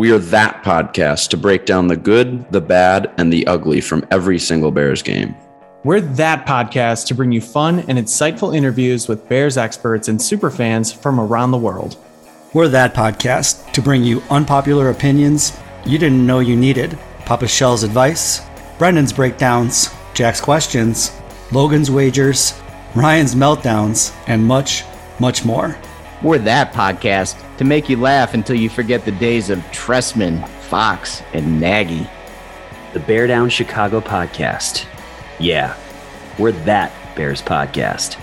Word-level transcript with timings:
We 0.00 0.12
are 0.12 0.18
that 0.18 0.64
podcast 0.64 1.28
to 1.28 1.36
break 1.36 1.66
down 1.66 1.86
the 1.86 1.94
good, 1.94 2.50
the 2.50 2.60
bad, 2.62 3.12
and 3.18 3.30
the 3.30 3.46
ugly 3.46 3.82
from 3.82 4.02
every 4.10 4.38
single 4.38 4.70
Bears 4.70 5.02
game. 5.02 5.36
We're 5.84 6.00
that 6.00 6.46
podcast 6.46 7.06
to 7.08 7.14
bring 7.14 7.32
you 7.32 7.42
fun 7.42 7.80
and 7.80 7.98
insightful 7.98 8.56
interviews 8.56 9.08
with 9.08 9.28
Bears 9.28 9.58
experts 9.58 10.08
and 10.08 10.18
superfans 10.18 10.96
from 10.96 11.20
around 11.20 11.50
the 11.50 11.58
world. 11.58 11.98
We're 12.54 12.68
that 12.68 12.94
podcast 12.94 13.72
to 13.72 13.82
bring 13.82 14.02
you 14.02 14.22
unpopular 14.30 14.88
opinions 14.88 15.52
you 15.84 15.98
didn't 15.98 16.26
know 16.26 16.38
you 16.38 16.56
needed, 16.56 16.98
Papa 17.26 17.46
Shell's 17.46 17.82
advice, 17.82 18.40
Brendan's 18.78 19.12
breakdowns, 19.12 19.90
Jack's 20.14 20.40
questions, 20.40 21.12
Logan's 21.52 21.90
wagers, 21.90 22.58
Ryan's 22.94 23.34
meltdowns, 23.34 24.16
and 24.26 24.42
much, 24.42 24.82
much 25.18 25.44
more. 25.44 25.76
We're 26.22 26.38
that 26.38 26.74
podcast 26.74 27.42
to 27.56 27.64
make 27.64 27.88
you 27.88 27.96
laugh 27.96 28.34
until 28.34 28.56
you 28.56 28.68
forget 28.68 29.06
the 29.06 29.12
days 29.12 29.48
of 29.48 29.58
Trestman, 29.70 30.46
Fox, 30.48 31.22
and 31.32 31.58
Nagy. 31.58 32.06
The 32.92 33.00
Bear 33.00 33.26
Down 33.26 33.48
Chicago 33.48 34.00
podcast. 34.00 34.84
Yeah, 35.38 35.76
we're 36.38 36.52
that 36.52 36.92
Bears 37.16 37.40
podcast. 37.40 38.18